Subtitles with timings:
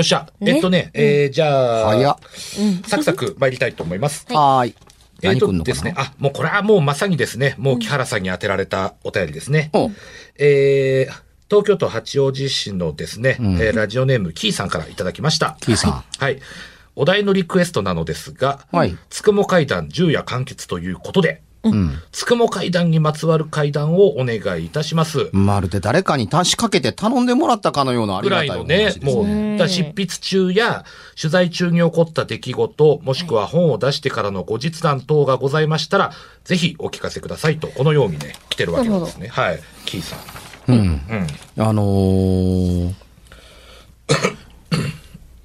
[0.00, 0.26] よっしゃ。
[0.40, 0.52] ね？
[0.52, 2.18] えっとね、えー、じゃあ。
[2.86, 4.26] サクサク参りたいと思います。
[4.30, 4.74] はーい。
[5.22, 9.68] えっと何くんのですね、あ、もうこれはもうまさにですね、もう木原さんに当てられたお便りですね。
[9.74, 9.90] お
[10.38, 13.56] えー、東京都八王子市のですね、ん。
[13.60, 15.58] えーラジオネームキーさんからいただきました。
[15.60, 16.04] キーさん。
[16.18, 16.40] はい。
[16.96, 18.96] お題のリクエストなのですが、はい。
[19.10, 25.28] つくも階段10夜完結ということで、うんつくも階段にまつわる階段をお願いいたします。
[25.32, 30.84] まるで誰かに足しかけて頼んでもらったかのようなありぐがたいおらいのねもう、ねだ執筆中や
[31.20, 36.12] 取材中に起こった出来事、もしくは本を出してからの後日談等がございましたら、
[36.44, 39.28] ぜひお聞かせくださいと、このようにね、来てるわけなんですね。
[39.28, 39.60] はい。
[39.84, 40.18] キーさん。
[40.68, 40.78] うん
[41.56, 41.62] うん。
[41.66, 42.94] あのー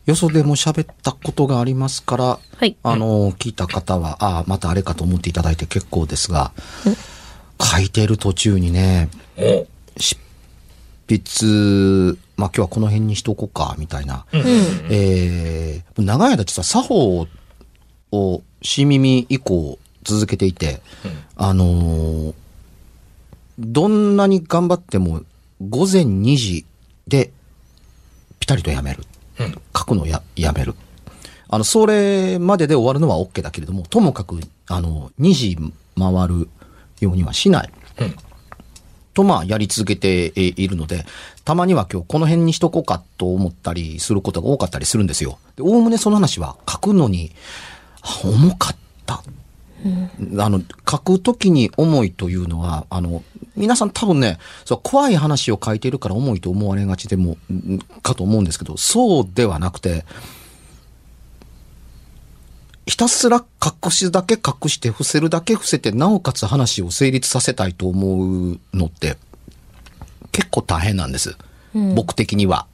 [0.06, 2.24] よそでも喋ったことがありますから、
[2.58, 6.52] はいあのー聞いた方は、ああ、またあれかと思っていただいて結構ですが、
[7.60, 9.66] 書いている途中にね、お
[9.98, 10.18] 執
[11.08, 14.26] 筆、まあ今日はこの辺にしとこうか、みたいな。
[14.32, 14.42] うん。
[14.92, 17.28] えー、長い間実は作法
[18.12, 20.82] を、新耳以降続けていて、
[21.36, 22.34] あのー
[23.58, 25.22] どんなに頑張っても
[25.66, 26.66] 午前2時
[27.08, 27.32] で
[28.40, 29.04] ピタリとやめる。
[29.40, 30.75] うん書くのをややめる。
[31.47, 35.57] あの、それまでで終わるのは OK だけれども、ともかく、あの、2時
[35.97, 36.50] 回る
[37.00, 37.69] ようにはしない。
[38.00, 38.16] うん
[39.16, 41.06] と、まあ、やり続けてえいるので、
[41.46, 45.40] たまには今日この辺にしとこうかと思ったりすることが多かったりするんですよ。
[45.56, 47.31] で、おおむねその話は書くのに、
[48.02, 48.75] あ重かっ
[49.06, 49.23] た。
[50.38, 53.23] あの、書くときに重いというのは、あの、
[53.56, 60.06] 皆さん多分ね、そう怖い話を書いているから重いと思われがちでも、んかと思うんですけど、そうではなくて、
[62.86, 69.18] ひたすら隠すだけ隠して、伏せるだけ伏せて、なおかつ話を成立させたいと思うのって、
[70.32, 71.36] 結構大変なんです。
[71.96, 72.68] 僕的には。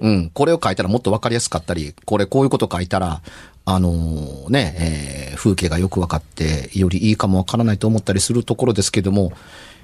[0.00, 0.30] うんうん。
[0.30, 3.22] これを書いたらもっとわかりやすかったり、これこういうこと書いたら、
[3.64, 9.32] あのーね、えー風景がよくわかって、よりいいかもわからないと思ったりするところですけども、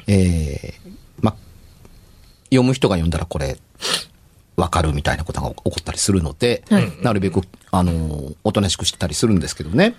[0.06, 1.34] えーま、
[2.46, 3.56] 読む人が読んだらこれ、
[4.56, 6.62] わかるみたいなことが起こったりするので、
[7.02, 9.94] なるべく、あのーおとなしくしてたりするんですけどね。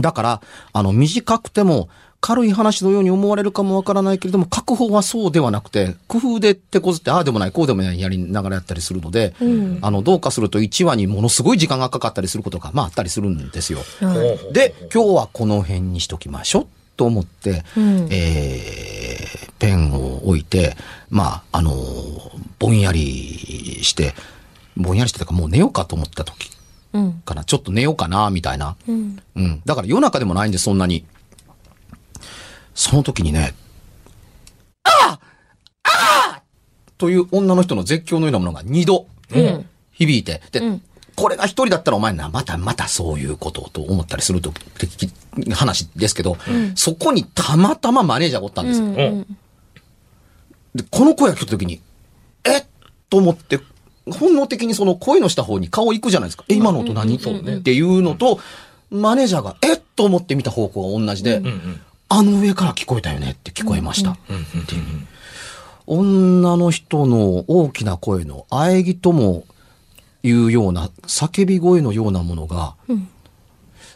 [0.00, 1.88] だから、あの、短くても、
[2.20, 9.34] 軽い話のように思われるかもわからないけれども、書く方はそうではなくて、工夫で手こずって、ああでもない、こうでもないやりながらやったりするので、
[9.80, 13.80] あの、どうかすると1話にものすごい時間がかかったりすることが、まああったりするんですよ。
[14.52, 16.66] で、今日はこの辺にしときましょう。
[16.96, 20.76] と思って、んえーペンを置いて、
[21.08, 24.12] まあ、あのーぼんやりして、
[24.76, 26.50] ぼんやりしてたかもう寝ようかと思った時
[26.92, 27.12] うん。
[27.24, 27.44] かな。
[27.44, 28.76] ちょっと寝ようかな、みたいな。
[28.88, 29.22] うん。
[29.36, 29.62] うん。
[29.64, 31.04] だから夜中でもないんです、そんなに。
[32.74, 33.54] その時にね、
[34.84, 35.20] ああ
[35.84, 36.42] ああ
[36.98, 40.82] という女の人の絶叫のようなものが二度、うん響いて、で、うん
[41.16, 44.88] これが一人だったらお前な、またまたそういうことと思ったりすると、て
[45.54, 46.36] 話ですけど、
[46.74, 48.86] そこにたまたまマネージャーがおったんですよ。
[48.86, 49.38] うんうん
[50.74, 51.82] で、この声が来た時に、
[52.44, 52.64] えっ？
[53.10, 53.60] と思って、
[54.10, 56.44] 本能的にその声のした方に顔行くじゃないですか。
[56.48, 57.56] え、今の音何、そうね。
[57.56, 58.40] っていうのと、
[58.90, 59.80] マネージャーが、えっ？
[59.96, 64.16] と思って見た方向が同じで、うんうんあの上から聞こえたよねって聞こえました。
[64.28, 64.44] うんうん
[65.86, 69.44] 女の人の大きな声の喘ぎとも
[70.22, 72.74] いうような叫び声のようなものが、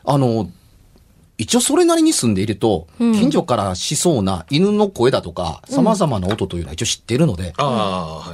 [0.05, 0.51] あの、
[1.39, 7.55] 一応それなりに住んでいると、うん近所からしそうな犬の声だとか、様々な音というのは一応知っているので。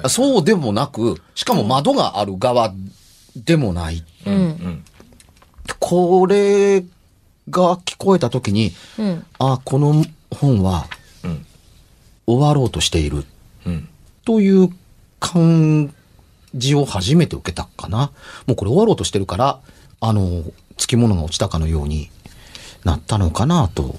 [0.08, 2.72] そうでもなく、しかも窓がある側
[3.36, 4.04] でもない。
[4.26, 4.34] うん。
[4.34, 4.84] うん。
[5.78, 6.80] これ
[7.50, 9.24] が聞こえた時に、うん。
[9.38, 10.86] あ、この本は
[11.24, 11.46] うん。
[12.26, 13.24] 終わろうとしている
[13.66, 13.88] うん。
[14.24, 14.70] という
[15.18, 15.92] 感
[16.54, 18.12] じを初めて受けたかな。
[18.46, 19.60] もうこれ終わろうとしてるから、
[20.00, 20.44] あの、
[20.76, 22.10] つきものが落ちたかのように
[22.84, 23.96] なったのかなと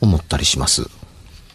[0.00, 0.88] 思ったりします。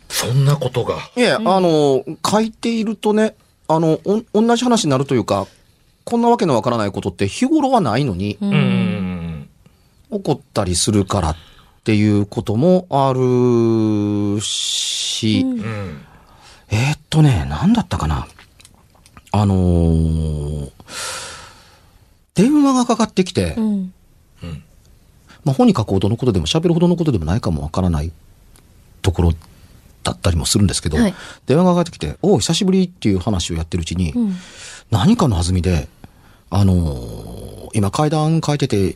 [0.09, 0.95] そんなことが。
[1.15, 3.35] いや、あの、書いているとね、
[3.67, 5.47] あの、お同じ話になるというか、
[6.05, 9.49] こんなわけのわからないことって日頃はないのに、うんうん。
[10.09, 11.35] 起こったりするからっ
[11.83, 16.01] ていうこともあるし、うんうん。
[16.69, 18.27] えーっとね、なんだったかな。
[19.31, 20.71] あのー
[22.35, 23.93] 電話がかかってきて、うん。
[25.43, 28.11] まあ、本に書くほどのことでも喋るほどのことでもないかもわからない
[29.01, 29.33] ところ
[30.03, 31.15] だったりもするんですけど、はい
[31.47, 34.35] 電話がかかってきて、おう久しぶりっていう話をやってるうちに、うん。
[34.91, 35.87] 何かの弾みで、
[36.51, 38.95] あのー今階段書いてて、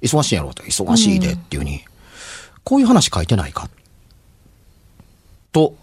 [0.00, 1.80] 忙しいんやろって、忙しいでっていうふうに、
[2.62, 3.68] こういう話書いてないか？
[5.52, 5.74] と、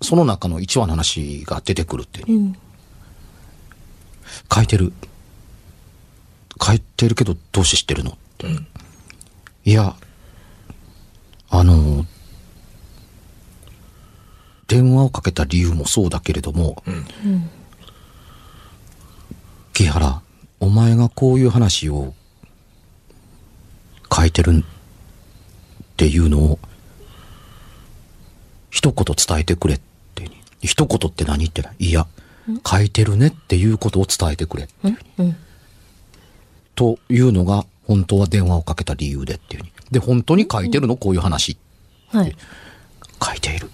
[0.00, 2.40] その中の1話の話が出てくるっていうう。
[2.46, 2.56] ん。
[4.52, 4.92] 書いてる。
[6.64, 8.16] 書いてるけど、どうして知ってるの？
[8.44, 8.66] うん。
[9.64, 9.96] いや、
[11.50, 12.06] あの、
[14.66, 17.50] 電話をかけた理由もそうだけれども、うん。
[19.72, 20.22] 木原、
[20.60, 22.14] お前がこういう話を
[24.14, 24.64] 書いてるっ
[25.96, 26.58] ていうのを、
[28.70, 29.80] 一言伝えてくれっ
[30.14, 30.30] て。
[30.62, 32.06] 一言って何ってないや、
[32.66, 34.68] 書いてるねっていうことを伝えてくれ。
[34.84, 34.98] うん。
[35.18, 35.36] うん。
[36.74, 39.72] というのが、本当は電話をかけた理由でっていうふうに。
[39.90, 40.96] で、本当に書いてるの？
[40.96, 41.56] こういう話。
[42.08, 42.36] はい。
[43.22, 43.70] 書いている。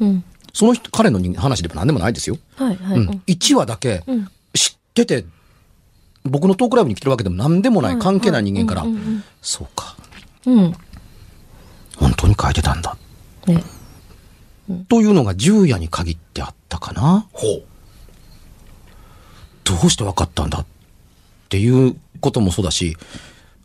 [0.00, 0.24] うん。
[0.52, 2.38] その人、彼の人話でも何でもないですよ。
[2.56, 2.76] はい。
[2.76, 2.98] はい。
[2.98, 3.22] うん。
[3.26, 5.24] 1話だけうん知ってて、
[6.24, 9.96] 僕のトークライブに来てるわけでも何でもない、関係ない人間からうんうんうん、そうか、
[10.46, 10.72] うん。
[11.96, 12.96] 本当に書いてたんだ。
[13.46, 13.62] ね。
[14.88, 17.28] というのが10夜に限ってあったかな。
[17.32, 17.62] ほう。
[19.66, 20.66] どうして分かったんだっ
[21.48, 22.96] ていうこともそうだし、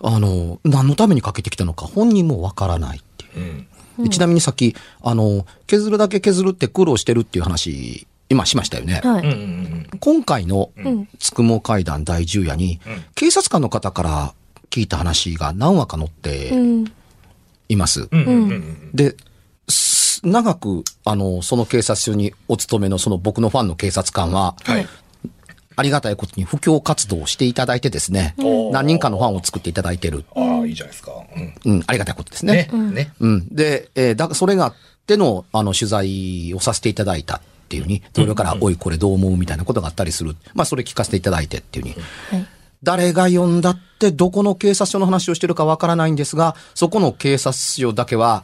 [0.03, 3.65] あの、何のためにかけてきたのか本人も分からないっていう。
[3.99, 4.03] うん。
[4.03, 9.01] でちなみにさっき、あの、削るだけ削るって苦労してるっていう話、今しましたよね。
[9.03, 9.97] はい。
[9.99, 11.07] 今回のうん。
[11.19, 14.33] つくも会談第10夜に、うん警察官の方から
[14.71, 16.85] 聞いた話が何話か載ってうん。
[17.69, 18.09] います。
[18.93, 19.15] で、
[19.69, 24.87] す長く、あの、その警察署にお勤めのその僕のファンの警察官は、はい。
[25.75, 30.23] ありがたいことに布教活動をしていただいてですね、うん何人かのファンを作っていただいてる。
[30.35, 31.11] ああ、いいじゃないですか。
[31.35, 31.53] うん。
[31.65, 32.69] うん、ありがたいことですね。
[32.71, 32.91] ね。
[32.91, 33.13] ね。
[33.19, 33.47] うん。
[33.53, 34.73] で、えーだ、それがあっ
[35.05, 40.35] ての、あの、取材をさせていただいたっていうふうに、同僚から、おい、これどう思うみたいなことがあったりする。
[40.53, 42.05] まあ、それ聞かせていただいてっていうふうに。
[42.31, 42.47] はい。
[42.83, 48.43] 誰が呼んだって、どこの警察署の話をしてるかわからないんですが、そこの警察署だけは、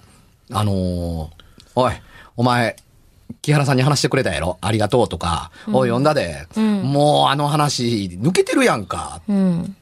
[0.51, 1.27] あのー
[1.75, 1.93] おい、
[2.35, 2.75] お前、
[3.41, 4.57] 木原さんに話してくれたやろ？
[4.61, 6.81] ありがとうとか、おい、呼んだで、うん。
[6.83, 9.21] もうあの話、抜けてるやんか。
[9.27, 9.75] うん。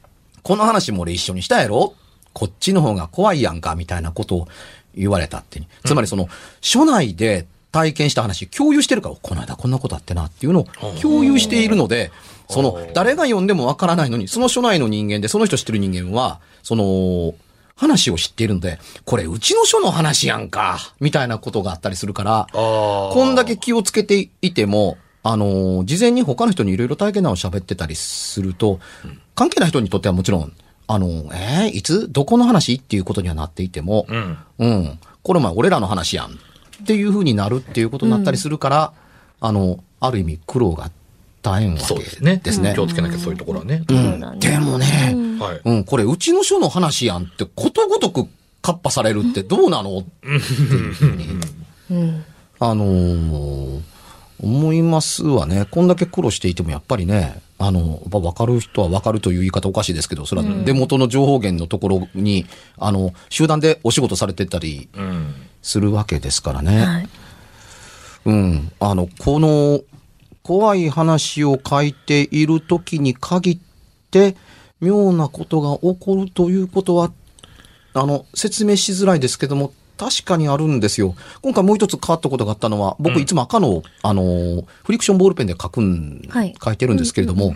[0.44, 1.94] この話も俺一緒にしたやろ？
[2.34, 4.48] こっちの方が怖いやんか、みたいなことを
[4.94, 5.62] 言われたって。
[5.86, 6.28] つまりその、
[6.62, 10.68] 署内で体験した話、共有してるから、この間こんなことあってなっていうのを
[11.02, 12.12] 共有しているので、
[12.50, 17.34] その、誰が読んでもわからないのに、その署内の人間で、その人知ってる人間は、その、
[17.76, 22.48] 話を知っているので、これうちの署の話やんか、みたいなことがあったりするから。
[22.54, 28.80] こんだけ気をつけていても、あのー事前に他の人にいろいろ体験談を喋ってたりすると、
[29.36, 30.54] 関係ない人にとってはもちろん、
[30.88, 34.38] あのーえーいつどこの話っていうことにはなっていても、うん。
[34.60, 36.30] うん、これお前俺らの話やんっ
[36.86, 38.94] ていう風になるっていうことになったりするから、
[39.42, 40.92] あの、ある意味苦労が
[41.42, 42.40] 大変わけそうですね。
[42.42, 43.84] ですね気をつけなきゃそういうところはね。
[43.90, 45.62] うん、でもね、うんはい。
[45.64, 48.28] うん、これうちの署の話やんってことごとく
[48.62, 50.00] カッパされるってどうなの？
[50.00, 51.26] っていうふうに
[51.92, 52.26] うん。
[52.60, 53.82] あのー
[54.38, 55.66] 思いますわね。
[55.72, 62.46] こんだけ苦労していてもやっぱりね、あの、やっぱ分かる人は分かるという言い方おかしいですけど、それは出元の情報源のところに、
[62.78, 65.34] あの、集団でお仕事されてたりうん。
[65.62, 66.86] するわけですからね。
[66.86, 67.10] はい。
[68.26, 68.72] うん。
[68.82, 69.82] あの、この、
[70.44, 73.60] 怖い話を書いている時に限っ
[74.12, 74.36] て、
[74.82, 77.12] 妙なことが起こるということは、
[77.94, 81.16] あの、説明しづらいですけども、確かにあるんですよ。
[81.42, 87.54] 今回もう一つ変わったことがあったのは、僕いつも赤の、あのー、フリクションボールペンで書くん、はい書いてるんですけれども、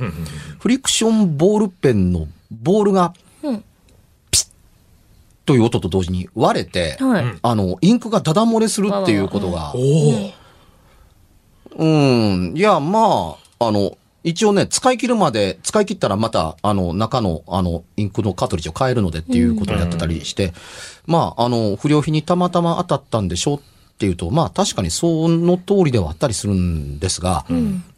[0.59, 3.63] フリクションボールペンのボールが、うん
[4.31, 4.49] ピシッ
[5.45, 7.25] という音と同時に割れて、はい。
[7.41, 9.73] あの、インクがダダ漏れするっていうことが、
[11.75, 12.53] うん。
[12.55, 20.53] いや、まあ、あの、一応ね、使い切るまで、使い切ったらまた、あの、中の、あの、インクのカートリッジを変えるのでっていうことをやってたりして、
[21.05, 23.59] まあ、あの、不良品にたまたま当たったんでしょっ
[23.97, 27.45] ていうと、まあ、確かにその通りではあったりするんですが、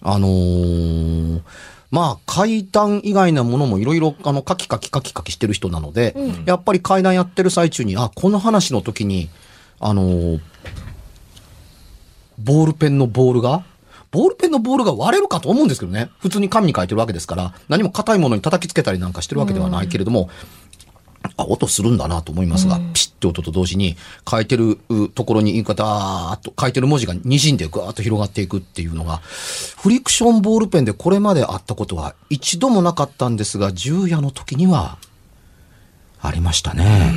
[0.04, 1.42] あのー
[1.90, 9.30] まあ、階段以外なものもいろいろ、あの、カキカキカキカキしてる人なので、やっぱり階段やってる最中に、あ、この話の時に、
[9.80, 10.40] あのー
[12.40, 13.64] ボールペンのボールが、
[14.12, 16.10] ボールペンのボールが割れるかと思うんですけどね。
[16.20, 20.30] 普通に紙に書いてるわけですから、何も硬いものに叩きつけたりなんかしてるわけではないけれども、
[21.38, 23.96] あ、音するんだなと思いますが、ピシッて音と同時に、
[24.30, 34.98] 書いてるうところにインクがダーッと、書いてる文字が滲んでガーッと広がっていくっていうのが、フリクションボールペンでこれまであったことは一度もなかったんですが、10夜の時には、
[36.24, 37.14] ありましたね。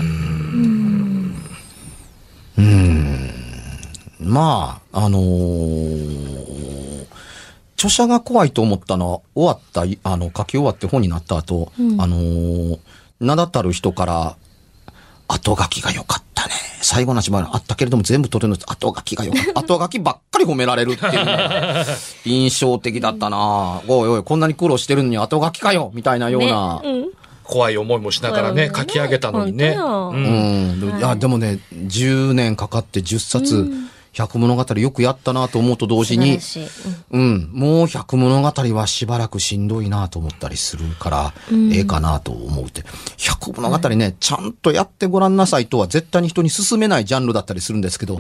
[2.56, 3.30] うん。
[4.20, 6.33] まあ、あのー
[7.84, 12.78] 著者が怖いと思ったのは、終わった、あの、書き終わって本になった後、あのー
[13.20, 14.36] 名だたる人から、
[15.28, 16.52] 後書きが良かったね。
[16.82, 19.60] 最後の芝居あったけれども全部取れるの後書きが良かった。
[19.60, 21.86] 後書きばっかり褒められるっていうのが
[22.26, 26.82] 印象的だったなおいおい、こんなに苦労してるのに後書きかよみたいなような。
[27.44, 29.74] 怖い思いもしながらね、書き上げたのにね。
[29.76, 30.98] 本当ようんうん。
[30.98, 33.70] いや、でもね、10年かかって10冊、
[34.14, 36.92] 百物語よくやったなと思うと同時に、素晴らしい。
[37.11, 41.35] うん、もう百物語はしばらくしんどいなと思ったりするから、
[41.73, 42.85] ええかなと思うって。
[43.18, 48.18] 百物語ね、ちゃんとやってごらんなさいとは絶対に人に勧めないジャンルだったりするんですけど、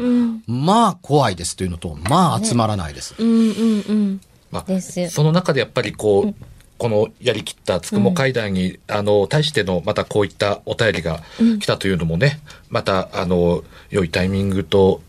[0.48, 3.14] まあ怖いですというのと、まあ集まらないです。
[3.16, 4.20] うんうんうん。
[4.50, 5.08] まあですよ。
[5.10, 6.34] その中でやっぱりこう、
[6.76, 11.22] このやりきったつくも会談に、あの、対してのまたこういったお便りが
[11.60, 15.00] 来たというのもね、また、あの、良いタイミングと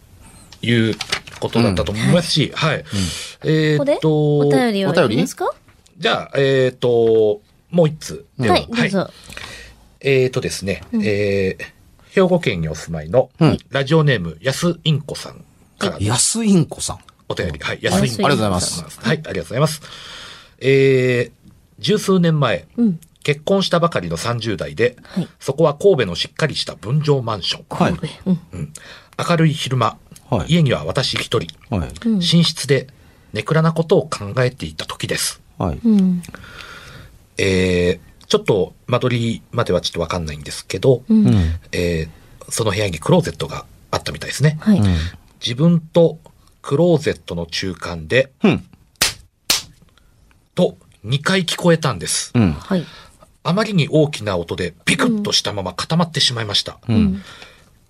[0.66, 0.96] いう
[1.40, 2.84] ことだったと思いますし、はい。
[3.46, 5.54] えっと、お便りはお便りいきますか？
[5.98, 7.42] じゃあ、えーっと、
[7.72, 8.26] もう一つ。
[8.38, 9.10] ではい、どうぞ。
[10.02, 11.76] えーとですね、えー
[12.16, 15.44] 兵庫県にお住まいの、うんラジオネーム、安インコさん
[15.78, 17.00] からの安インコさん。
[17.28, 17.60] お便り。
[17.60, 19.00] はい、安インコ安インコありがとうございます。
[19.02, 19.82] はい、ありがとうございます。
[20.60, 23.00] えー、十数年前、うん。
[23.24, 27.66] 結婚したばかりの30代で、はいそこは神戸のしっかりした分譲マンション。
[27.70, 27.94] はい。
[28.28, 28.74] うん。
[29.30, 29.98] 明るい昼間、
[30.30, 31.90] はい家には私一人、はい。
[32.06, 32.88] うん寝室で
[33.34, 35.42] ネクラなことを考えていた時です。
[35.58, 35.80] はい。
[35.84, 36.24] うん。
[37.38, 41.28] えー、ちょっと間取りまではちょっとわかんないんですけど、うん。
[41.72, 44.58] えーその部屋にクローゼットがあったみたいですね。
[44.62, 44.82] はい。
[45.42, 46.20] 自分と
[46.62, 48.66] クローゼットの中間で、うん。
[50.54, 52.32] と2回聞こえたんです。
[52.36, 52.54] うん。
[52.54, 52.86] はい。
[53.44, 56.80] あまりに大きな音でピクッとしたまま固まってしまいました。
[56.88, 57.22] うん。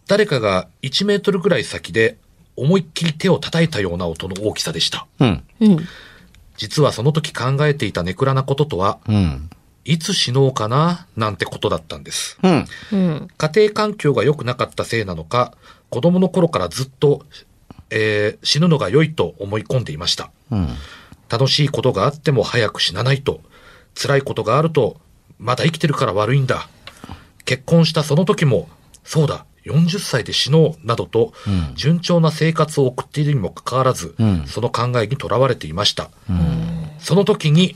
[0.07, 2.17] 誰かが1メートルぐらい先で
[2.55, 5.07] 思いっきり手を叩いたような音の大きさでした。
[5.19, 5.43] うん。
[5.59, 5.77] うん。
[6.57, 9.49] 実はその時考えていたネクラなこととは、うん。
[9.83, 12.39] いつ死のうかななんてことだったんです。
[12.41, 12.65] うん。
[12.91, 13.27] うん。
[13.37, 15.53] 家庭環境が良くなかったせいなのか、
[15.89, 17.25] 子供の頃からずっと、
[17.91, 20.31] えー死ぬのが良いと思い込んでいました。
[20.51, 20.69] うん。
[21.29, 23.41] 楽しいことがあっても早く死なないと、
[23.95, 24.97] 辛いことがあると、
[25.37, 26.67] まだ生きてるから悪いんだ。
[27.45, 28.69] 結婚したその時も、
[29.03, 31.33] そうだ、40歳で死のう、などと、
[31.75, 36.09] 順調な生活を送っているにもかかわらず、んその考えにとらわれていました。
[36.99, 37.73] その時に、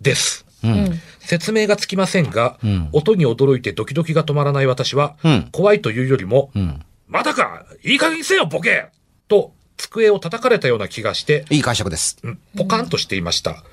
[0.00, 0.46] です。
[0.62, 1.00] うん。
[1.20, 6.82] 説明がつきませんが、ん音に驚いてドキドキが止まらない私は、うん怖いというよりも、うん。
[7.06, 8.86] まだかいい加減にせよ、ボケ
[9.28, 12.18] と、机を叩かれたような気がして、いい解釈です。
[12.22, 13.64] うんポカンとしていました。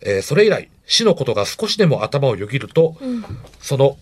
[0.00, 2.96] えーそれ以来、死のことが少しでも頭をよぎると、
[3.60, 3.96] その、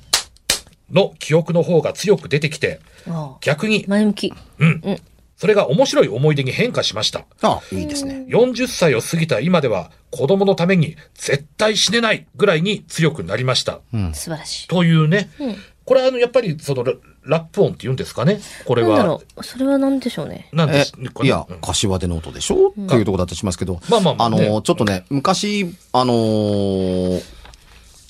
[0.90, 4.34] の記憶の方が強く出てきて、ああ逆に、前向き。
[5.36, 7.26] それが面白い思い出に変化しました。
[7.42, 8.24] あいいですね。
[8.28, 13.80] 40歳を過ぎた今では、子供のために絶対死ねないぐらいに強くなりました。
[14.14, 14.68] 素晴らしい。
[14.68, 19.22] というね、うんこれはあの、やっぱりそのララップ音って言うんですかねこれはなんだろ。
[19.36, 19.44] う。
[19.44, 20.48] それは何でしょうね。
[20.52, 23.80] えなんですかね、いやうん、柏手の音でしょ、っていうところだったりしますけど。
[23.88, 27.35] まあまあまあねの、ちょっとね、昔、あのー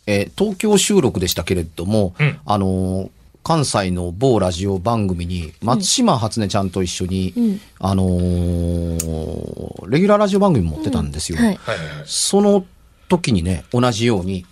[0.07, 3.11] えー東京収録でしたけれども、うんあのー
[3.43, 11.39] 関西の某ラジオ番組に、松島初音ちゃんと一緒に、うんあのーレギュラーラジオ番組持ってたんですよ。
[11.39, 11.47] はい。
[11.49, 11.59] はい。
[12.07, 12.65] その
[13.09, 14.45] 時にね、同じように、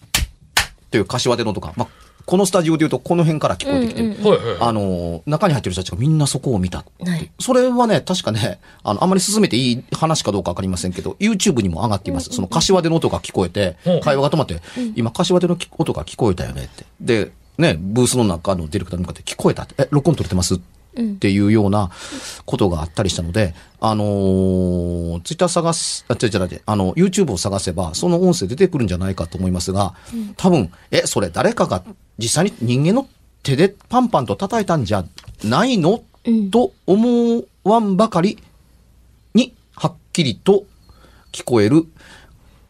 [0.92, 1.88] という柏手の音が、まあ、
[2.26, 4.56] このスタジオで言うとこの辺から聞こえてきて、うんうんはいはい。
[4.60, 6.78] あの、中に入ってる人たちがみんなそこを見た。
[6.78, 7.30] はい。
[7.38, 12.30] それはね、確かね、あの、あんまり進めていい話かどうかわかりませんけど、YouTube にも上がっています。
[12.30, 14.60] その柏手の音が聞こえてうん、会話が止まって、
[14.96, 16.84] 今柏手の音が聞こえたよねって。
[17.00, 20.64] で、ね、ブースの中のディレクターに向かって聞こえたって、え、録音取れてますって
[20.96, 21.90] いうような
[22.46, 29.94] ことがあったりしたので、あのー、ツイッター探す、あ、違う違う違う、あの、YouTube を探せば、その音声出てくるんじゃないかと思いますが、
[30.36, 31.84] 多分、え、それ誰かが
[32.18, 33.08] 実際に人間の
[33.42, 35.04] 手でパンパンと叩いたんじゃ
[35.44, 36.50] ないの、うん。
[36.50, 38.38] と思わんばかり
[39.34, 40.64] に、はっきりと
[41.32, 41.86] 聞こえる、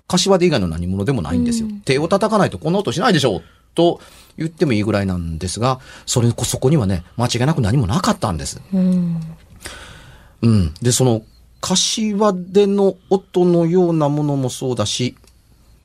[0.09, 1.69] 柏で以外の何者でもないんですよ。
[1.85, 3.43] 手を叩かないとこんな音しないでしょう
[3.75, 4.01] と
[4.37, 8.61] 言ってもいいぐらいなんですが、それこそこにはね、間違いなく何もなかったんです。
[8.73, 9.21] うん。
[10.43, 10.75] うん。
[10.83, 11.23] で、その、
[11.61, 15.17] 柏での音のようなものもそうだし、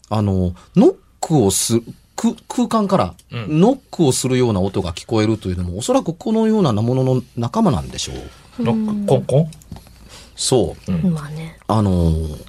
[0.10, 1.84] あの、ノックをする、
[2.16, 8.14] く空間からうんノックをするような音が聞こえるというのも、おそらくこのようなものの仲間なんでしょ
[8.60, 8.64] う。
[8.64, 9.52] ノック、コンコン
[10.36, 10.92] そう。
[10.92, 11.58] まあね。
[11.68, 12.46] あのー、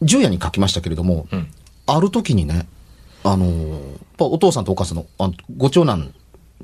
[0.00, 1.50] 十夜に書きましたけれども、うん。
[1.86, 2.66] ある時にね、
[3.24, 6.14] あのーやっぱお父さんとお母さんのあのご長男、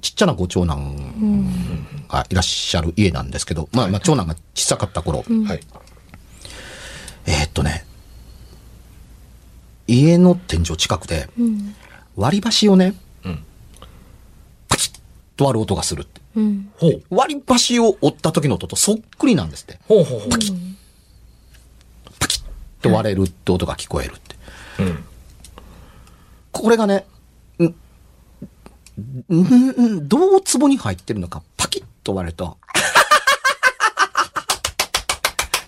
[0.00, 5.60] ちっちゃなご長男がいらっしゃる家なんですけど、まあ、まあ、長男が小さかった頃、はい。
[7.26, 7.84] えーっとね、
[9.88, 11.74] 家の天井近くでうん。
[12.14, 13.44] 割り箸をね、うん
[14.68, 15.00] パキッ
[15.36, 16.20] と割る音がするって。
[16.36, 16.70] うん。
[16.78, 17.02] ほう。
[17.10, 19.80] 割り箸を折った時の音とそっくりなんですって。
[19.88, 20.28] ほうほうほう。
[20.30, 20.54] パキッ
[22.80, 24.36] と割れるって音が聞こえるって。
[24.78, 25.04] うん。
[26.52, 27.06] これがね、
[27.58, 27.64] ん、
[29.28, 32.56] ん、んどう壺に入ってるのか、パキッと割れると、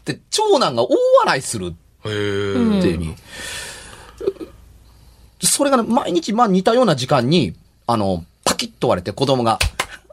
[0.04, 0.88] で、長男が大
[1.24, 1.74] 笑いする。
[2.00, 3.14] っていうに、
[5.40, 7.54] それがね、毎日まあ似たような時間に、
[7.86, 9.58] あの、パキッと割れて子供が、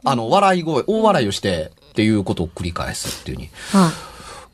[0.04, 3.92] あの、笑い声、大笑いをして、っていうことを繰り返すっていうに、は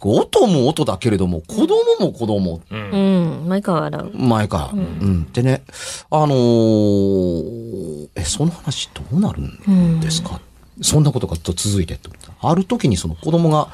[0.00, 2.76] 音も音だけれども、子供も子供う。
[2.76, 3.48] んん。
[3.48, 4.18] 毎回笑う。
[4.18, 4.70] 前から。
[4.72, 5.32] うん。
[5.32, 5.62] でね、
[6.10, 10.40] あのーえ、その話どうなるんですか、
[10.80, 12.08] そんなことがずっと続いてって
[12.40, 13.68] ある時にその子供が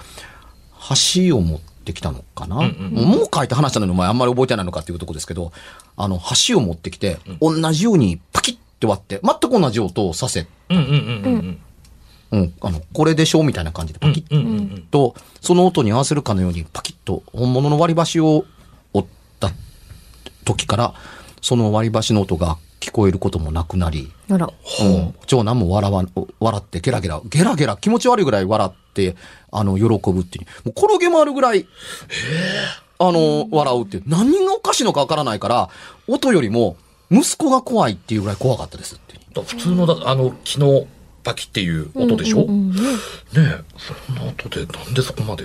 [0.73, 5.53] 箸を持ってきたのかな、んもう書いて話したのにお前あんまり覚えてないのかっていうとこですけど、
[5.97, 11.59] あの、箸を持ってきて、同じようにパキッて割って、全く同じ音をさせ、うんうんうんうんうん、
[12.61, 14.41] あの、これでしょみたいな感じでパキッうん。
[14.41, 14.83] うんうんうん。
[14.91, 18.45] と、その音に合わせるかのようにパキッと本物の割り箸を
[18.93, 19.51] 折った
[20.45, 20.95] 時から、
[21.43, 24.11] その割り箸の音が聞こえることもなくなり。
[24.81, 26.05] うん長男も笑わ、
[26.41, 29.15] 笑ってゲラゲラ、ゲラゲラ気持ち悪いぐらい笑って、
[29.51, 30.47] あの、喜ぶっていう。
[30.69, 31.67] もう転げ回るぐらい、
[32.99, 34.03] あの、笑うっていう。
[34.07, 35.69] 何がおかしいのかわからないから、
[36.09, 36.77] 音よりも、
[37.11, 39.21] 息子が怖いっていうぐらい怖かったですっていう。
[39.35, 40.87] だ普通のだ、あの、昨日、
[41.23, 42.83] パキっていう音でしょ、うんうんうんね
[43.79, 45.45] そんな音で、なんでそこまで？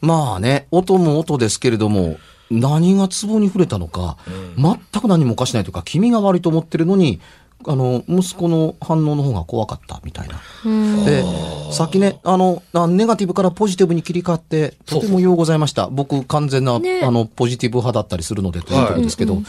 [0.00, 2.18] まあね、音も音ですけれども、
[2.50, 4.16] 何がツボに触れたのか、
[4.56, 7.20] 全く何もおかしないというか、君が悪いと思ってるのに、
[7.66, 10.40] あの、息子の反応の方が怖かったみたいな。
[10.64, 11.04] うん。
[11.04, 11.24] で、
[11.72, 15.88] さっきね、あの、あネガティブからポジティブに切り替わって、とてもようございました。
[15.88, 19.42] 僕、完全な、ねあの、ポジティブ派だったりするのでということですけど、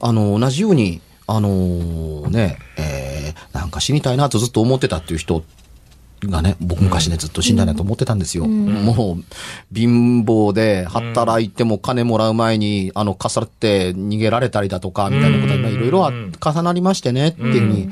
[0.00, 5.44] あの、同じように、あのね、えー、なんか死にたいなとずっと思ってたっていう人
[6.24, 8.46] がね、僕昔ね、ずっと死んだなと思ってたんですよ。
[8.46, 9.24] もう、
[9.74, 17.90] 貧乏で、働いても金もらう前に、あの、かさって逃げられたりだとか、みたいなことがいろいろあ重なりましてね、っていうふうに、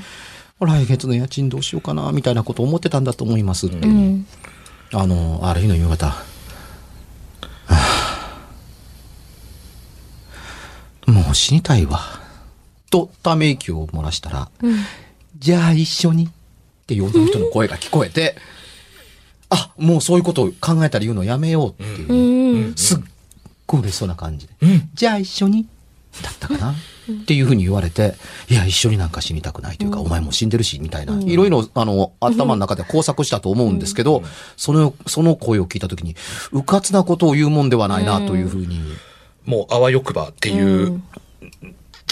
[0.61, 3.88] 来月の家賃どうしようかな、みたいなことを思ってたんだと思いますっていうう。
[3.88, 4.27] ん。
[4.92, 6.25] あの、ある日の夕方、は
[11.07, 12.24] あもう死にたいわ。
[12.94, 14.48] と、ため息を漏らしたら、
[15.37, 16.28] じゃあ一緒にっ
[16.87, 18.37] ていう女の人の声が聞こえて、
[19.50, 22.74] あ、もうそういうことを考えたり言うのやめようっていうう、ん。
[22.76, 22.98] すっ
[23.66, 24.90] ごい嬉しそうな感じで、うん。
[24.94, 25.66] じゃあ一緒に
[26.22, 26.74] だったかなっ
[27.26, 28.14] ていうふうに言われて、
[28.48, 34.22] いや、一緒になんか死にたくないというか、お前もう死んでるし、みたいな、いろいろ、あの、頭の中で工作したと思うんですけど、
[34.57, 36.14] その、その声を聞いたときに、
[36.52, 38.80] うかつなことを言うもんではないな、というふうに、
[39.44, 41.02] もう、あわよくばっていう、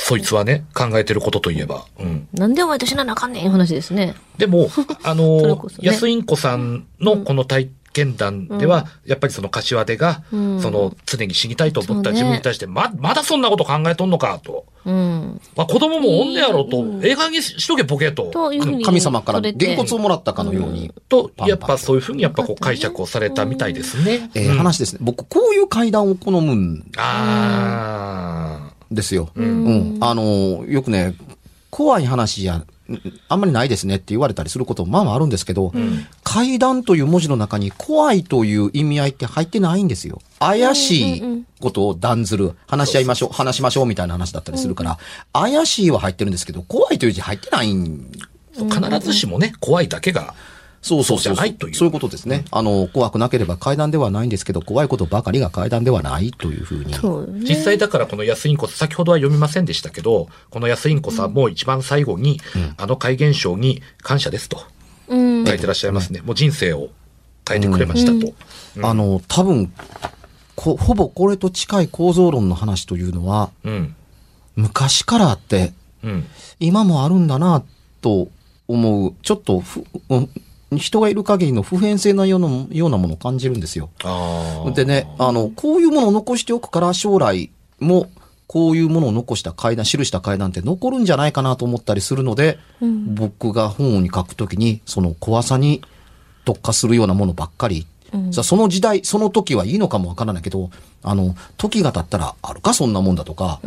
[0.04, 1.84] そいつはね、考えてることといえば。
[2.00, 2.28] うん。
[2.32, 4.16] なんでお前と死ななあかんねん話ですね。
[4.36, 4.68] でも、
[5.04, 14.66] あのね安インコさんのこの体験談では、やっぱりその柏手が、うんその常に死にたいと思った自分に対して、ま、まだそんなこと考えとんのかと。
[14.84, 15.40] うん。
[15.56, 18.24] まあ、子供もおんねやろと、映画にししとけボケと。
[18.24, 18.84] というふうに。
[18.84, 24.30] 神様からげんこつをもらったかのように、とパンパ、ンやっぱそういうふうにやっぱこう解釈をされたみたいですね。
[24.34, 24.98] えーうん話ですね。
[25.00, 29.30] 僕、こういう階段を好むんあですよ。
[29.34, 29.98] うんうん。
[30.00, 31.14] あの、よくね、
[31.70, 32.66] 怖い話や、ん
[33.28, 35.72] あんまりないですねって言われたりすることもまあまああるんですけど、
[36.24, 40.20] 怪談という文字の中に怖いという意味合いって入ってないんですよ。
[40.40, 44.98] 怪しいことを断ずる、話し合いましょう、話しましょうみたいな話だったりするから、
[45.32, 48.10] 怪しいは入ってるんですけど、怖いという字入ってないん
[48.54, 50.34] 必ずしもね、怖いだけが、
[50.82, 52.44] そうそうじゃないというそういうことですね。
[52.50, 56.92] あの、怖くなければ階段ではないんですけど、怖いことばかりが階段ではないというふうに。
[56.94, 57.40] そうね。
[57.48, 62.40] 実際だからこの安インコさん、先ほどは読みませんでしたけど、この安インコさんも一番最後に、
[62.76, 64.60] あの怪現象に感謝ですと
[65.06, 65.46] うん。
[65.46, 66.20] 書いてらっしゃいますね。
[66.20, 66.88] もう人生を
[67.48, 68.34] 変えてくれましたと。
[68.84, 69.72] あの、多分、
[70.56, 73.94] こほぼこれと近い構造論の話というのは、うん。
[74.56, 76.26] 昔からあって、うん。
[76.58, 77.62] 今もあるんだな
[78.00, 78.28] と
[78.66, 80.28] 思う、ちょっとふ、うん
[80.78, 83.90] 人がいる限りの普遍性のようなようなものを感じるんですよ。
[84.74, 88.08] でね、あの、こういうものを残しておくから将来も、
[88.46, 92.58] こういうものを残した階段、記した階段って残るんじゃないかなと思ったりするので、
[93.14, 95.82] 僕が本に書くときに、その怖さに
[96.44, 97.86] 特化するようなものばっかり、
[98.30, 100.70] さあその時代、その時はいいのかもわからないけど、
[101.02, 103.60] あの、時が経ったらあるかそんなもんだとか、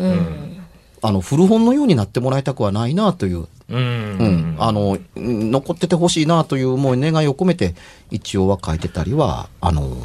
[1.06, 3.78] あの、古本のようになってもらいたくはないなという、うん。
[3.78, 7.76] うん、あの、うん残っててほしいなという思い、願いを込めて、
[8.10, 9.96] 一応は書いてたりは、あの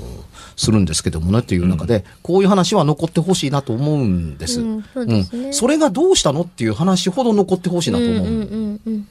[0.57, 4.61] するんですけどもね、という中で、こういう話は残ってほしいなと思うんです。
[4.61, 8.17] うんそうですねんそれがどうしたのっていう話ほど残ってほしいなと思う。
[8.17, 9.09] うんうんうん。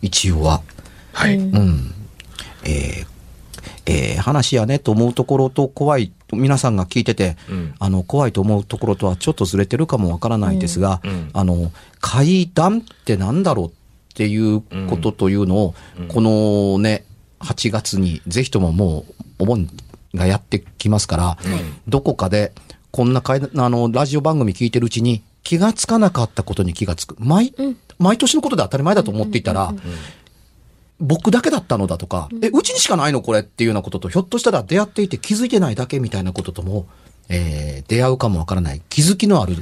[0.00, 0.62] 一応は。
[1.12, 1.36] はい。
[1.36, 1.92] うん。
[2.64, 3.06] えー
[3.86, 7.74] えー話やねと思うところと怖い、皆さんが聞いてて、うん。
[7.78, 11.10] あの、怖いと思うところとはちょっとずれてるかもわからないですが、うん。
[11.10, 11.30] うん。
[11.32, 13.70] あの、階段ってなんだろうっ
[14.14, 15.74] ていうことというのを、
[16.08, 17.04] このね、
[17.40, 19.68] 8月にぜひとももうお盆
[20.14, 21.38] がやってきますから、
[21.86, 22.52] どこかで
[22.90, 27.16] こんな階段、あの、ラジオ番組聞いてるうちに気がつかなかったことに気がつく。
[27.18, 27.54] 毎、
[27.98, 29.74] 毎年のことで当たり前だと思っていたら、
[31.00, 36.86] 僕だけだったのだとか、え、うちにしかないのこれっていうようなことと、ひょっとしたら出会っていて気づいてないだけみたいなこととも、
[37.28, 39.56] えー出会うかもわからない、気づきのある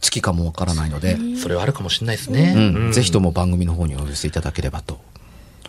[0.00, 2.54] 月かもわからないので、それはあるかもしれないですね。
[2.56, 4.98] うんうんぜひとも番組の方にお寄せいただければと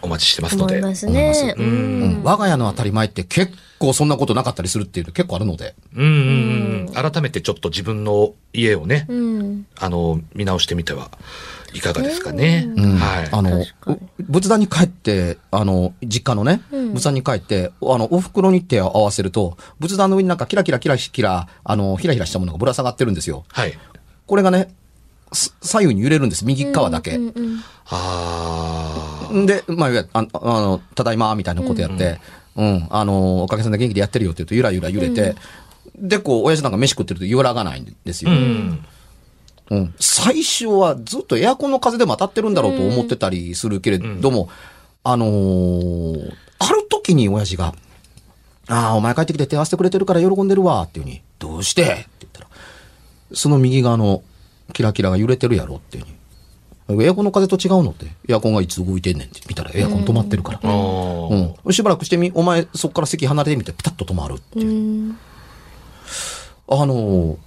[0.01, 0.75] お待ちしてますので。
[0.77, 1.55] 思いますね。
[1.57, 5.75] うん我が家の当たり前って結構そんなことなかったりするっていうの結構あるので。
[5.95, 7.11] うんうんうん。
[7.11, 9.65] 改めてちょっと自分の家をね、うん。
[9.77, 11.11] あの、見直してみては
[11.73, 12.71] いかがですかね。
[12.75, 13.29] うんはい。
[13.31, 13.65] あの
[14.19, 23.45] 仏壇に帰って、あの、実家のね、仏壇に帰って、あの、お袋に手を合わせると、仏壇の上になんかキラキラキラキラ、あの、ひらひらしたものがぶら下がってるんですよ。
[23.51, 23.77] はい。
[24.25, 24.73] これがね、
[25.31, 26.45] す左右に揺れるんです。
[26.45, 27.15] 右側だけ。
[27.15, 27.63] うんうん。
[27.89, 32.19] あで、まあ、ああの、ただいま、みたいなことやって、
[32.55, 35.35] うん、あの、おかげさんで元気でやってるよって言うと、ゆらゆら揺れて、
[35.95, 38.31] で、こう、親父なんか飯食ってると揺らがないんですよ。
[38.31, 38.33] あ。
[38.33, 38.85] うん。
[39.69, 39.93] うん。
[39.99, 44.49] 最初はずっとエアコンの風でも当たってるんだろうと思ってたりするけれども、
[45.03, 47.73] あのーある時に親父が、
[48.67, 51.83] ああ、お前帰ってきて手合わせてくれてるから喜んでるわ、っていうに、どうして？
[51.83, 52.47] って言ったら、
[53.33, 54.23] その右側の
[54.73, 57.05] キラキラが揺れてるやろっていうに。
[57.05, 60.59] エアコンの風と違うのって、エアコンがいつ動いてんねんって見たらエアコン止まってるから。
[60.63, 60.73] ああ。
[61.65, 61.73] うん。
[61.73, 64.69] しばらくしてみ、お前そっから席離れてみてピタッと止まるっていう。
[64.69, 64.73] う
[65.11, 65.17] ん。
[66.67, 67.37] あのー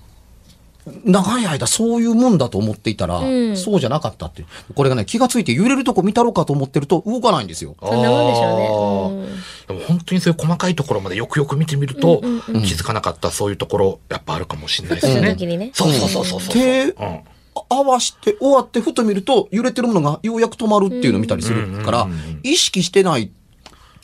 [1.04, 3.56] 長い間そういうもんだと思っていたら、うん。
[3.56, 4.44] そうじゃなかったって。
[4.74, 7.76] これがね、気がついて揺れるとこ見たろうかと思ってると動かないんですよ。
[7.80, 9.28] そんなもんでしょうね。
[9.68, 12.26] でも本当にそういう細かいところまでよくよく見てみると、気
[12.74, 15.14] づかなかったそういうところ、やっぱあるかもしれないですね。
[15.14, 16.24] した時にねそうそうそう。
[16.24, 17.20] そうそうん。
[17.68, 22.08] 合わして終わってふと見ると揺れてるものがようやく止まるっていうのを見たりするから、
[22.42, 23.30] 意識してない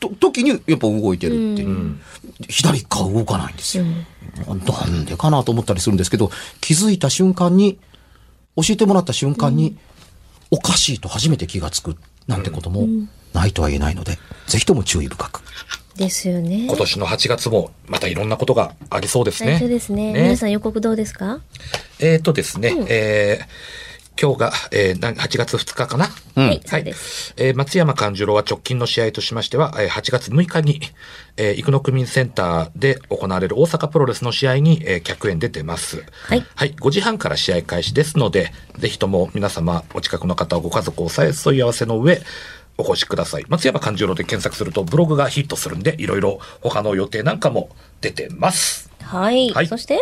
[0.01, 1.97] と時にやっぱ動いてるっていう。
[2.49, 3.85] 左側動かないんですよ。
[4.47, 6.31] なんでかなと思ったりするんですけど、
[6.61, 7.79] 気づいた瞬間に、
[8.57, 9.77] 教えてもらった瞬間に、
[10.51, 12.87] おかしいと初めて気がつくなんてことも
[13.35, 15.43] ないとは言えないので、ぜひとも注意深く。
[15.97, 16.67] ですよね。
[16.69, 19.59] 今年の8月もまたいろんなことがありそうですね。
[19.59, 20.13] 最初ですね。
[20.13, 21.41] 皆さん予告どうですか？
[21.99, 23.47] えっ、とですね、えー
[24.21, 26.09] 今日が、えーな8月2日かな？
[26.35, 27.35] はい、そうです。
[27.37, 30.81] えー松山勘十郎は直近の試合としましては、えー8月6日に、
[31.37, 36.05] えー生野区民センターで行われる大阪プロレスの試合に、えー客演で出ます。
[36.25, 36.75] はいはい。
[36.75, 42.21] 5時半から試合開始ですので、ぜひとも皆様、お近くの方、ご家族をさえ添い合わせの上、
[42.77, 43.45] お越しください。
[43.49, 48.91] 松山勘十郎で検索するとブログがヒットするんで、いろいろ他の予定なんかも出てます。
[49.03, 49.51] はい。
[49.51, 50.01] はいそして、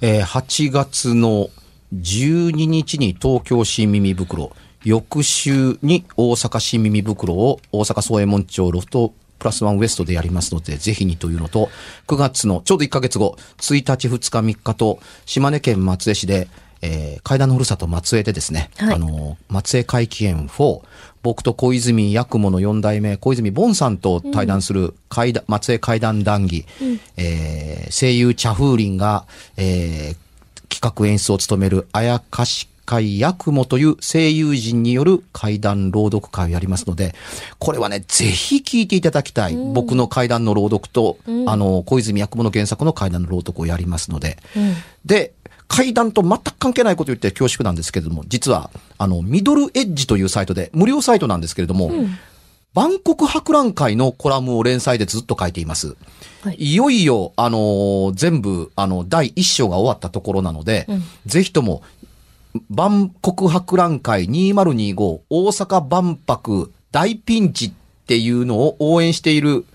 [0.00, 1.48] えー8月の
[1.94, 4.52] 12日に東京新耳袋、
[4.84, 11.70] 翌週に大阪新耳袋を大阪総右衛門町ロフトプラスワンウエストでやりますので、ぜひにというのと、
[12.06, 16.48] 9月のちょうど1ヶ月後、1日、2日、3日と、島根県松江市で、
[16.80, 18.94] えー、階段のふるさと松江でですね、はい。
[18.94, 20.80] あの、松江会期園4、
[21.22, 26.66] 僕と小泉八雲の4代目、小泉ボンさんと対談する階段、松江階段談義、
[27.16, 30.27] えー声優茶風林が、えー
[30.80, 37.14] 企画演出を務めるあやかし会八雲という声優陣による怪談朗読会をやりますので、
[37.58, 39.56] これはね、ぜひ聞いていただきたい。
[39.56, 44.38] 僕の怪談の朗読と、あの、小泉八雲の原作の怪談の朗読をやりますので、
[45.04, 45.34] で、
[45.66, 51.92] 怪談と全く関係ないことを言って恐縮なんですけれども、実は、あの、ミドルエッジというサイトで、無料サイトなんですけれども、
[52.74, 55.96] 万国博覧会のコラムを連載でずっと書いています。
[56.42, 60.86] はいいよいよ、あのー全部、あの、第一章が終わったところなので、
[61.26, 61.82] ぜひとも、
[62.70, 67.72] 万国博覧会2025大阪万博大ピンチっ
[68.08, 69.66] ていうのを応援している、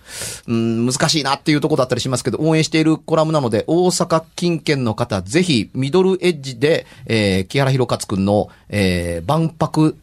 [0.48, 9.96] うん、難しいなっていうところだったりしますけど、応援しているコラムなので、大阪近県の方、ぜひ、ミドルエッジで、えー、木原博勝くんの、えー、万博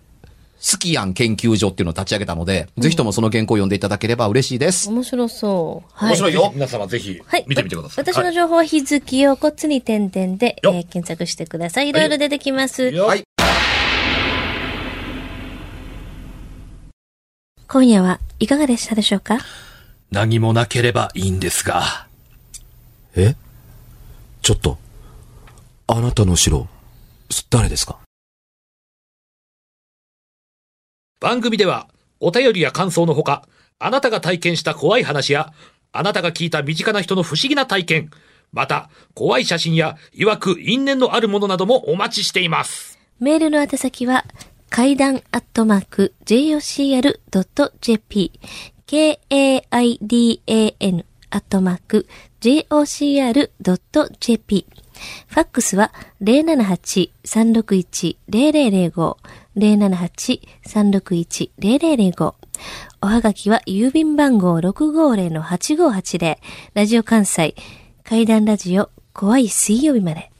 [0.62, 4.90] スキヤン研究所っていうのを立ち上げたので、ぜひともその原稿を読んでいただければ嬉しいです。
[4.90, 5.90] 面白そう。
[5.94, 6.10] はい。
[6.10, 6.52] 面白いよ。
[6.54, 7.46] 皆様ぜひはい。
[7.48, 8.04] 見てみてください。
[8.04, 11.88] 私の情報は日月をこっつに点々で、えよー検索してください。
[11.88, 12.90] いろいろ出てきます。
[12.90, 13.24] よはい。
[17.66, 19.38] 今夜はいかがでしたでしょうか？
[20.10, 22.06] 何もなければいいんですが。
[23.16, 23.34] え？
[24.42, 24.76] ちょっと、
[25.86, 26.68] あなたの城、
[27.48, 27.99] 誰ですか？
[31.20, 33.46] 番組では、お便りや感想のほか、
[33.78, 35.52] あなたが体験した怖い話や、
[35.92, 38.10] あなたが聞いた身近な人の不思議な体験、
[38.52, 42.98] また、怖い写真や、曰く因縁のあるものなどもお待ちしています。
[43.20, 44.24] メールの宛先は、
[44.70, 48.32] 階段アットマーク jocr.jp
[48.86, 49.44] k-a-i-d-a-n
[51.30, 52.08] アットマーク
[52.40, 53.50] jocr.jp
[55.26, 59.16] ファックスは078-361-0005
[59.56, 62.34] 078-361-0005
[63.02, 66.36] おはがきは郵便番号650-8580
[66.74, 67.54] ラジオ関西
[68.04, 70.30] 階段ラジオ怖い水曜日まで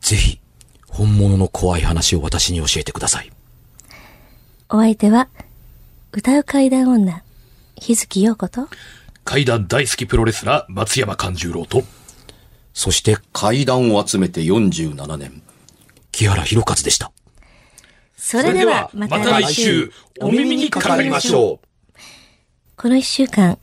[0.00, 0.40] ぜひ、
[0.88, 3.30] 本物の怖い話を私に教えてください。
[4.68, 5.28] お相手は、
[6.12, 7.22] 歌う階段女、
[7.76, 8.68] 日月陽子と、
[9.24, 11.82] 階段大好きプロレスラー、松山勘十郎と、
[12.72, 15.42] そして、階段を集めて47年。
[16.12, 17.12] 木原博一でした。
[18.18, 21.98] それではまた来週、お耳にかかりましょう。
[22.76, 23.58] この一週間、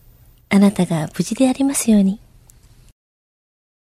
[0.49, 2.21] あなたが無事でありますように。